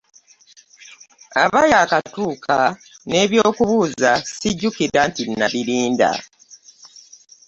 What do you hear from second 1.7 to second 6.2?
yaakatuuka n'ebyokubuuza sijjukira nti nabirinda.